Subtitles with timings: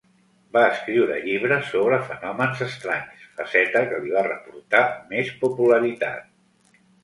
[0.55, 4.83] Va escriure llibres sobre fenòmens estranys, faceta que li va reportar
[5.15, 6.85] més popularitat.